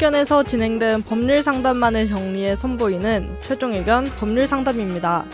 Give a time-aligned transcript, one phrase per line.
[0.00, 5.26] 의견에서 진행된 법률 상담만을 정리해 선보이는 최종 의견 법률 상담입니다.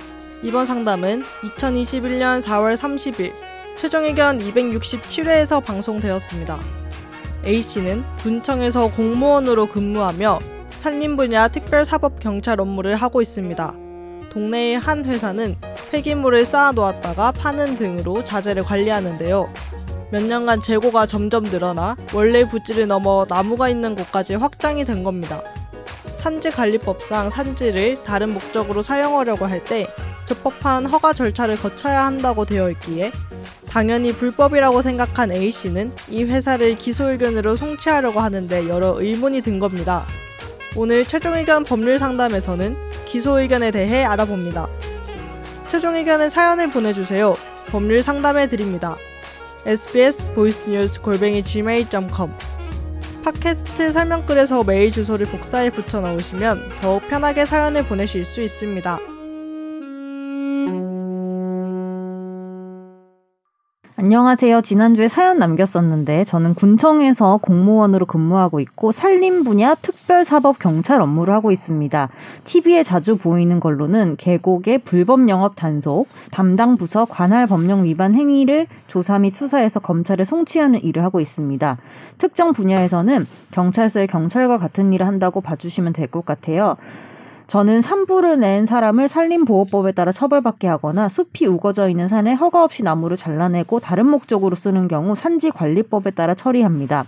[0.42, 3.32] 이번 상담은 2021년 4월 30일
[3.76, 6.58] 최종 의견 267회에서 방송되었습니다.
[7.44, 10.40] A씨는 군청에서 공무원으로 근무하며
[10.70, 13.72] 산림 분야 특별사법 경찰 업무를 하고 있습니다.
[14.30, 15.54] 동네의 한 회사는
[15.92, 19.48] 폐기물을 쌓아 놓았다가 파는 등으로 자재를 관리하는데요.
[20.10, 25.42] 몇 년간 재고가 점점 늘어나 원래 부지를 넘어 나무가 있는 곳까지 확장이 된 겁니다.
[26.18, 29.86] 산지 관리법상 산지를 다른 목적으로 사용하려고 할 때
[30.26, 33.12] 적법한 허가 절차를 거쳐야 한다고 되어 있기에
[33.68, 40.04] 당연히 불법이라고 생각한 A씨는 이 회사를 기소 의견으로 송치하려고 하는데 여러 의문이 든 겁니다.
[40.74, 44.66] 오늘 최종 의견 법률 상담에서는 기소 의견에 대해 알아봅니다.
[45.68, 47.34] 최종 의견은 사연을 보내주세요.
[47.70, 48.96] 법률 상담해 드립니다.
[49.66, 52.30] Sbs 보이스뉴스 골뱅이 gmail.com
[53.24, 59.15] 팟캐스트 설명글에서 메일 주소를 복사해 붙여 넣으시면 더욱 편하게 사연을 보내실 수 있습니다.
[64.06, 64.60] 안녕하세요.
[64.60, 72.08] 지난주에 사연 남겼었는데 저는 군청에서 공무원으로 근무하고 있고 산림 분야 특별사법 경찰 업무를 하고 있습니다.
[72.44, 79.18] TV에 자주 보이는 걸로는 계곡의 불법 영업 단속, 담당 부서 관할 법령 위반 행위를 조사
[79.18, 81.76] 및 수사해서 검찰에 송치하는 일을 하고 있습니다.
[82.18, 86.76] 특정 분야에서는 경찰서의 경찰과 같은 일을 한다고 봐주시면 될 것 같아요.
[87.46, 93.16] 저는 산불을 낸 사람을 산림보호법에 따라 처벌받게 하거나 숲이 우거져 있는 산에 허가 없이 나무를
[93.16, 97.04] 잘라내고 다른 목적으로 쓰는 경우 산지관리법에 따라 처리합니다.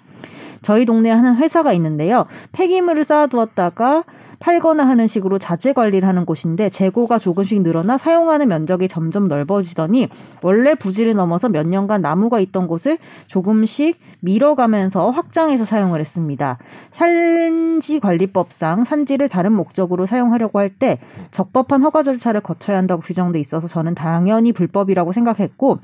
[0.62, 2.26] 저희 동네에 하는 회사가 있는데요.
[2.52, 4.04] 폐기물을 쌓아두었다가
[4.40, 10.08] 팔거나 하는 식으로 자재 관리를 하는 곳인데 재고가 조금씩 늘어나 사용하는 면적이 점점 넓어지더니
[10.42, 16.58] 원래 부지를 넘어서 몇 년간 나무가 있던 곳을 조금씩 밀어가면서 확장해서 사용을 했습니다.
[16.92, 23.66] 산지 관리법상 산지를 다른 목적으로 사용하려고 할 때 적법한 허가 절차를 거쳐야 한다고 규정돼 있어서
[23.66, 25.78] 저는 당연히 불법이라고 생각했고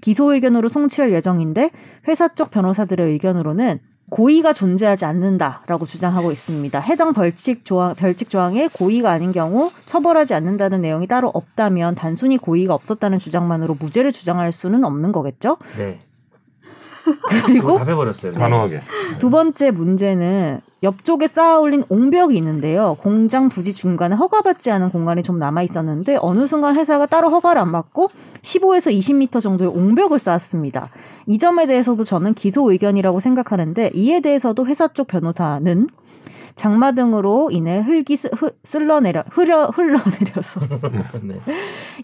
[0.00, 1.70] 기소 의견으로 송치할 예정인데
[2.06, 3.80] 회사 쪽 변호사들의 의견으로는
[4.10, 6.80] 고의가 존재하지 않는다라고 주장하고 있습니다.
[6.80, 12.74] 해당 벌칙 조항, 별칙 조항에 고의가 아닌 경우 처벌하지 않는다는 내용이 따로 없다면 단순히 고의가
[12.74, 15.58] 없었다는 주장만으로 무죄를 주장할 수는 없는 거겠죠?
[15.76, 16.00] 네.
[17.46, 18.32] 그리고 답해버렸어요.
[18.32, 18.38] 네.
[18.38, 18.82] 단호하게.
[19.18, 22.96] 두 번째 문제는 옆쪽에 쌓아 올린 옹벽이 있는데요.
[23.00, 27.72] 공장 부지 중간에 허가받지 않은 공간이 좀 남아 있었는데 어느 순간 회사가 따로 허가를 안
[27.72, 28.08] 받고
[28.42, 30.86] 15에서 20m 정도의 옹벽을 쌓았습니다.
[31.26, 35.88] 이 점에 대해서도 저는 기소 의견이라고 생각하는데 이에 대해서도 회사 쪽 변호사는
[36.54, 40.60] 장마 등으로 인해 흙이 쓰, 흐, 쓸러내려 흐려 흘러내려서
[41.22, 41.40] 네.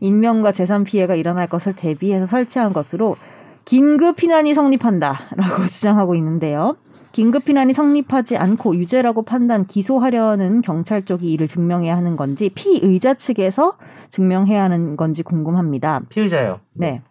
[0.01, 3.17] 인명과 재산 피해가 일어날 것을 대비해서 설치한 것으로
[3.65, 6.77] 긴급 피난이 성립한다라고 주장하고 있는데요.
[7.13, 13.77] 긴급 피난이 성립하지 않고 유죄라고 판단 기소하려는 경찰 쪽이 이를 증명해야 하는 건지 피의자 측에서
[14.09, 16.01] 증명해야 하는 건지 궁금합니다.
[16.09, 16.61] 피의자요.
[16.73, 17.03] 네.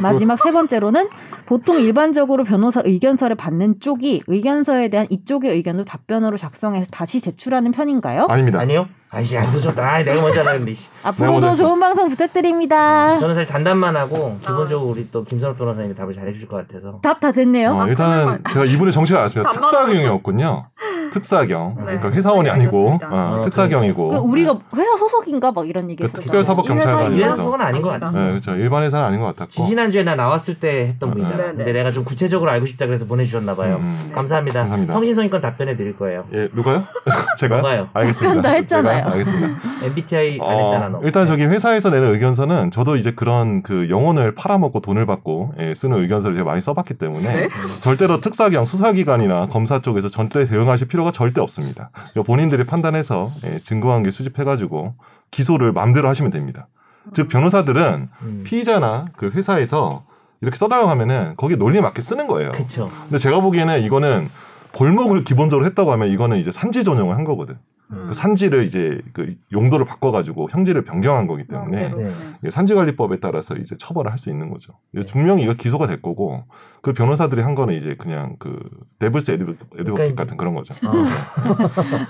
[0.00, 1.08] 마지막 세 번째로는
[1.46, 8.26] 보통 일반적으로 변호사 의견서를 받는 쪽이 의견서에 대한 이쪽의 의견도 답변으로 작성해서 다시 제출하는 편인가요?
[8.30, 8.60] 아닙니다.
[8.60, 8.88] 아니요?
[9.10, 9.80] 아이씨, 안 도졌다.
[9.80, 10.42] 아, 내가 먼저.
[10.74, 10.90] 씨.
[11.04, 13.16] 앞으로도 좋은 방송 부탁드립니다.
[13.18, 16.98] 저는 사실 단답만 하고 기본적으로 우리 또 김선호 변호사님이 답을 잘해주실 것 같아서.
[17.00, 17.70] 답 다 됐네요.
[17.76, 19.50] 어, 일단은 그러면- 제가 이분의 정체가 알았습니다.
[19.50, 20.66] 반말하면서- 특사 경이었군요.
[21.14, 21.74] 특사경.
[21.78, 21.84] 네.
[21.84, 23.08] 그러니까 회사원이 아니고 알겠습니다.
[23.10, 24.08] 어, 어, 특사경이고.
[24.08, 26.24] 그 우리가 회사 소속인가 막 이런 얘기 그 했었잖아요.
[26.24, 27.14] 특별사법 이 회사에 경찰관이라서.
[27.16, 28.20] 이래서 속은 아닌 것 같았어.
[28.20, 28.54] 네, 그렇죠.
[28.56, 29.50] 일반 회사는 아닌 것 같았고.
[29.50, 31.14] 지지난주에 나 나왔을 때 했던 네.
[31.14, 31.36] 분이잖아.
[31.36, 31.56] 네, 네.
[31.58, 33.76] 근데 내가 좀 구체적으로 알고 싶다 그래서 보내 주셨나 봐요.
[33.80, 34.14] 음, 네.
[34.14, 34.60] 감사합니다.
[34.60, 34.92] 감사합니다.
[34.92, 36.24] 성신성의권 답변해 드릴 거예요.
[36.32, 36.82] 예, 누가요?
[37.38, 37.58] 제가요?
[37.60, 37.88] 누가요?
[37.92, 38.50] 알겠습니다.
[38.50, 38.96] 했잖아요.
[38.98, 39.58] 제가 알겠습니다.
[39.84, 41.00] MBTI 안 어, 했잖아, 너.
[41.02, 45.98] 일단 저기 회사에서 내는 의견서는 저도 이제 그런 그 영혼을 팔아먹고 돈을 받고 예, 쓰는
[46.00, 47.48] 의견서를 제가 많이 써봤기 때문에 네?
[47.82, 51.90] 절대로 특사경 수사기관이나 검사 쪽에서 절대 대응하실 필요 가 절대 없습니다.
[52.24, 54.94] 본인들이 판단해서 예, 증거관계 수집해가지고
[55.30, 56.68] 기소를 마음대로 하시면 됩니다.
[57.12, 58.42] 즉 변호사들은 음.
[58.44, 60.04] 피의자나 그 회사에서
[60.40, 62.52] 이렇게 써달라고 하면은 거기에 논리에 맞게 쓰는 거예요.
[62.52, 62.90] 그쵸.
[63.04, 64.28] 근데 제가 보기에는 이거는
[64.72, 67.56] 골목을 기본적으로 했다고 하면 이거는 이제 산지 전용을 한 거거든.
[67.90, 68.06] 음.
[68.08, 72.08] 그 산지를 이제 그 용도를 바꿔가지고 형질을 변경한 거기 때문에 마음대로.
[72.08, 72.14] 네.
[72.40, 74.72] 이게 산지관리법에 따라서 이제 처벌을 할 수 있는 거죠.
[74.94, 76.44] 이거 분명히 이거 기소가 될 거고
[76.80, 78.58] 그 변호사들이 한 거는 이제 그냥 그
[78.98, 80.74] 데블스 에드보킷 그러니까 같은 그런 거죠.
[80.86, 80.90] 어.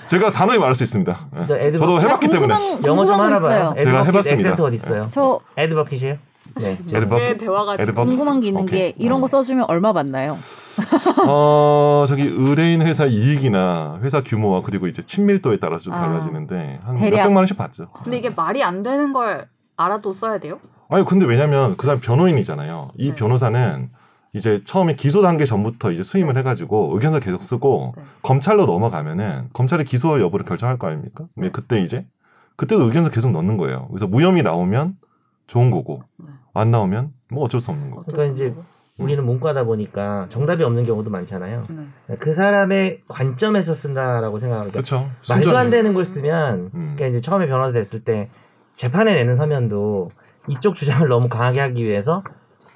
[0.09, 1.29] 제가 단호히 말할 수 있습니다.
[1.35, 1.47] 예.
[1.47, 3.75] 너 에드버- 저도 해봤기 때문에 궁금한, 영어 좀 알아봐요.
[3.77, 4.63] 제가 에드버킷 해봤습니다.
[4.63, 5.09] 어디 있어요?
[5.11, 6.17] 저 에드버킷이에요?
[6.61, 6.79] 네.
[6.93, 7.25] 에드버킷?
[7.25, 8.11] 네, 대화가 에드버킷?
[8.11, 8.95] 궁금한 게 있는 게 오케이.
[8.99, 9.21] 이런 어.
[9.23, 10.39] 거 써주면 얼마 받나요?
[11.29, 16.01] 어 저기 의뢰인 회사 이익이나 회사 규모와 그리고 이제 친밀도에 따라서 좀 아.
[16.01, 17.17] 달라지는데 한 대략.
[17.19, 17.91] 몇백만 원씩 받죠.
[18.03, 20.59] 근데 이게 말이 안 되는 걸 알아도 써야 돼요?
[20.89, 22.91] 아니 근데 왜냐면 그 사람 변호인이잖아요.
[22.97, 23.15] 이 네.
[23.15, 23.91] 변호사는
[24.35, 28.03] 이제 처음에 기소 단계 전부터 이제 수임을 해가지고 의견서 계속 쓰고 네.
[28.23, 31.27] 검찰로 넘어가면은 검찰이 기소 여부를 결정할 거 아닙니까?
[31.35, 31.53] 근데 네.
[31.53, 32.07] 그때 이제
[32.57, 33.89] 그때도 의견서 계속 넣는 거예요.
[33.89, 34.97] 그래서 무혐의 나오면
[35.47, 36.27] 좋은 거고 네.
[36.53, 38.05] 안 나오면 뭐 어쩔 수 없는 거고.
[38.05, 38.55] 그러니까 이제
[38.99, 41.63] 우리는 문과다 보니까 정답이 없는 경우도 많잖아요.
[42.09, 42.17] 네.
[42.21, 45.11] 그 사람의 관점에서 쓴다라고 생각하니까 그렇죠.
[45.29, 46.93] 말도 안 되는 걸 쓰면 음.
[46.95, 48.31] 그러니까 이제 처음에 변호사 됐을 때
[48.77, 50.11] 재판에 내는 서면도
[50.49, 52.23] 이쪽 주장을 너무 강하게 하기 위해서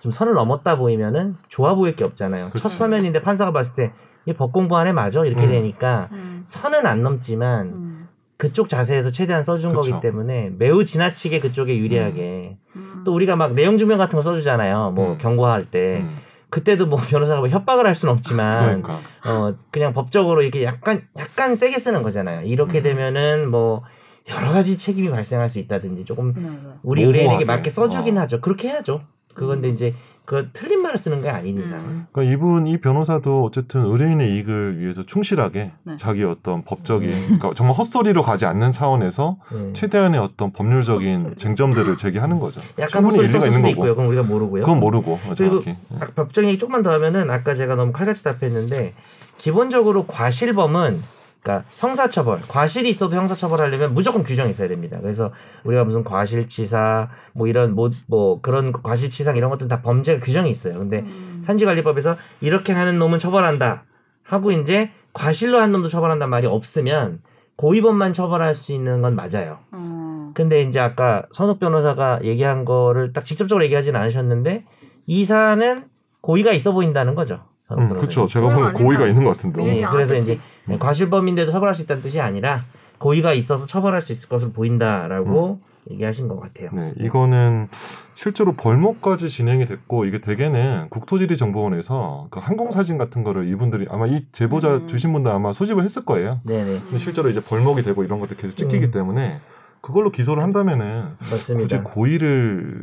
[0.01, 2.51] 좀 선을 넘었다 보이면은 좋아 보일 게 없잖아요.
[2.57, 2.77] 첫 그치.
[2.77, 3.93] 서면인데 판사가 봤을 때
[4.27, 5.49] 이 법 공부하네 맞아 이렇게 음.
[5.49, 6.43] 되니까 음.
[6.45, 8.09] 선은 안 넘지만 음.
[8.37, 9.81] 그쪽 자세에서 최대한 써준 그쵸.
[9.93, 12.88] 거기 때문에 매우 지나치게 그쪽에 유리하게 음.
[13.09, 14.93] 또 우리가 막 내용 증명 같은 거 써주잖아요.
[14.95, 15.19] 뭐 음.
[15.19, 16.19] 경고할 때 음.
[16.51, 21.57] 그때도 뭐 변호사가 뭐 협박을 할 수는 없지만 그러니까 어 그냥 법적으로 이렇게 약간 약간
[21.57, 22.43] 세게 쓰는 거잖아요.
[22.43, 22.83] 이렇게 음.
[22.83, 23.83] 되면은 뭐
[24.29, 26.59] 여러 가지 책임이 발생할 수 있다든지 조금 네, 네.
[26.83, 27.03] 우리.
[27.03, 28.21] 의뢰인에게 맞게 써주긴 어.
[28.21, 28.43] 하죠.
[28.43, 29.01] 그렇게 해야죠.
[29.33, 29.95] 그건데 이제
[30.29, 31.79] 그 틀린 말을 쓰는 게 아닌 이상.
[31.79, 32.07] 음.
[32.13, 35.97] 그러니까 이분 이 변호사도 어쨌든 의뢰인의 이익을 위해서 충실하게 네.
[35.97, 37.25] 자기 어떤 법적인 음.
[37.25, 39.73] 그러니까 정말 헛소리로 가지 않는 차원에서 네.
[39.73, 41.37] 최대한의 어떤 법률적인 헛소리.
[41.37, 42.61] 쟁점들을 제기하는 거죠.
[42.79, 43.71] 약간 충분히 헛소리 일리가 있는 거고.
[43.71, 43.95] 있고요.
[43.95, 44.63] 그건 우리가 모르고요.
[44.65, 45.63] 그건 모르고 그리고.
[45.99, 48.93] 아, 법적인 얘기 조금만 더 하면은 아까 제가 너무 칼같이 답했는데
[49.39, 51.01] 기본적으로 과실범은
[51.49, 54.99] 그러니까 형사처벌, 과실이 있어도 형사처벌하려면 무조건 규정이 있어야 됩니다.
[55.01, 55.33] 그래서
[55.65, 60.79] 우리가 무슨 과실치사, 뭐 이런 뭐, 뭐 그런 과실치상 이런 것들은 다 범죄 규정이 있어요.
[60.79, 61.43] 근데 음.
[61.47, 63.85] 산지관리법에서 이렇게 하는 놈은 처벌한다
[64.23, 67.23] 하고 이제 과실로 한 놈도 처벌한단 말이 없으면
[67.57, 69.59] 고의범만 처벌할 수 있는 건 맞아요.
[69.73, 70.33] 어.
[70.35, 74.65] 근데 이제 아까 선욱 변호사가 얘기한 거를 딱 직접적으로 얘기하진 않으셨는데
[75.07, 75.87] 이 사안은
[76.21, 77.41] 고의가 있어 보인다는 거죠.
[77.77, 77.89] 음.
[77.91, 78.27] 그렇죠.
[78.27, 79.63] 제가 보면 고의가 있는 것 같은데.
[79.63, 79.87] 네.
[79.91, 82.65] 그래서 이제 네, 과실범인데도 처벌할 수 있다는 뜻이 아니라
[82.99, 85.61] 고의가 있어서 처벌할 수 있을 것으로 보인다라고
[85.91, 86.71] 얘기하신 것 같아요.
[86.73, 87.69] 네, 이거는
[88.15, 94.77] 실제로 벌목까지 진행이 됐고 이게 대개는 국토지리정보원에서 그 항공사진 같은 거를 이분들이 아마 이 제보자
[94.77, 94.89] 음.
[94.89, 96.41] 주신 분들 아마 수집을 했을 거예요.
[96.45, 98.91] 네네 근데 실제로 이제 벌목이 되고 이런 것들 계속 찍히기 음.
[98.91, 99.41] 때문에
[99.81, 101.83] 그걸로 기소를 한다면은 굳이 맞습니다.
[101.85, 102.83] 고의를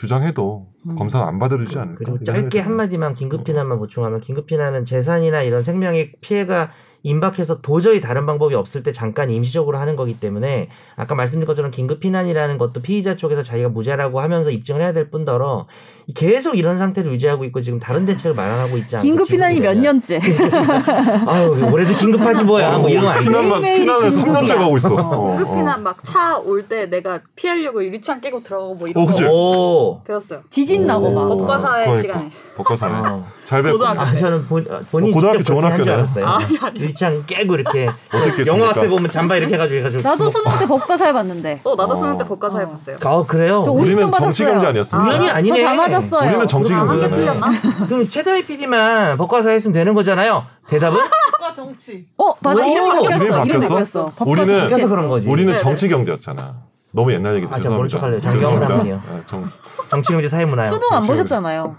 [0.00, 0.94] 주장해도 음.
[0.94, 1.98] 검사가 안 받아주지 않을까.
[1.98, 2.60] 그리고 이런 짧게.
[2.60, 6.70] 한마디만 긴급 피난만 보충하면 긴급 피난은 재산이나 이런 생명의 피해가
[7.02, 12.00] 임박해서 도저히 다른 방법이 없을 때 잠깐 임시적으로 하는 거기 때문에 아까 말씀드린 것처럼 긴급
[12.00, 15.66] 피난이라는 것도 피의자 쪽에서 자기가 무죄라고 하면서 입증을 해야 될 뿐더러
[16.14, 20.20] 계속 이런 상태를 유지하고 있고 지금 다른 대책을 마련하고 있지 않고 긴급 피난이 몇 년째?
[21.26, 24.40] 아유 올해도 긴급하지 뭐야 뭐 이런 거 피난만 피난을 긴급이야.
[24.40, 24.94] 3년째 가고 있어.
[24.94, 25.78] 어, 급히나 어.
[25.78, 30.42] 막차 올 때 내가 피하려고 유리창 깨고 들어가고 뭐 이런 어, 거 배웠어요.
[30.50, 31.30] 지진 나고 막.
[31.30, 31.38] 오.
[31.38, 32.02] 법과사의 그러니까.
[32.02, 32.30] 시간에.
[32.56, 33.08] 법과사네.
[33.08, 33.26] 어.
[33.44, 33.90] 잘 배웠구나.
[33.90, 35.90] 고등학교 아 저는 본, 본인 어, 고등학교 좋은 학교네.
[35.92, 36.89] 아니, 아니.
[36.90, 38.70] 유리창 깨고 이렇게 어떻게 영화?
[38.70, 41.60] 앞에 보면 잠바 이렇게 해가지고 해가지고 나도 주먹- 수능 때 법과사에 봤는데.
[41.64, 41.96] 어 나도 어.
[41.96, 42.68] 수능 때 법과사에 어.
[42.70, 42.98] 봤어요.
[43.02, 43.62] 아 그래요?
[43.64, 44.44] 저 우리는 50점 정치.
[44.44, 45.10] 경제 아니었습니까?
[45.10, 45.60] 우연이 아니네.
[45.62, 46.28] 저 다 맞았어요.
[46.28, 47.32] 우리는 정치 아, 경제잖아요.
[47.88, 50.44] 그럼 최다희 PD만 법과사 했으면 되는 거잖아요.
[50.68, 50.98] 대답은?
[51.40, 52.06] 법과 정치.
[52.18, 52.62] 어, 맞아.
[52.62, 53.44] 오, 이름이 바뀌었어.
[53.44, 54.12] 이름이 바뀌었어?
[54.18, 54.68] 우리는- 바뀌었어.
[54.68, 55.28] 그래서 그런 거지.
[55.28, 55.62] 우리는 네네.
[55.62, 56.54] 정치 경제였잖아.
[56.92, 58.22] 너무 옛날 얘기도 아, 제가 모른 죄송합니다.
[58.22, 58.40] 척할래요.
[58.58, 59.00] 장경삼이요.
[59.00, 59.12] 죄송합니다.
[59.14, 59.44] 아, 정,
[59.90, 60.68] 정치경제 사회문화요.
[60.70, 61.76] 수능 안 보셨잖아요.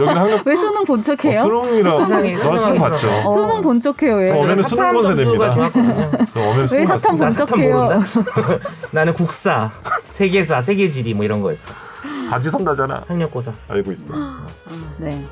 [0.00, 1.40] 여기는 한국 왜 수능 본 척해요?
[1.42, 3.08] 수능이라 수능 수능하고 봤죠.
[3.10, 4.16] 어, 수능 본 척해요.
[4.16, 4.28] 왜?
[4.28, 5.54] 저 어머니는 사탐 수능 본 점수가 세대입니다.
[5.54, 6.10] 좋았거든요.
[6.32, 7.16] 저 어머니 왜 수능 사탐 봤습니다.
[7.16, 7.74] 본나 사탐 척해요?
[7.74, 8.06] 모른다.
[8.92, 9.70] 나는 국사,
[10.04, 11.72] 세계사, 세계지리 뭐 이런 거였어.
[12.30, 13.04] 바지 선다잖아.
[13.08, 13.52] 학력고사.
[13.68, 14.14] 알고 있어.
[14.98, 15.24] 네.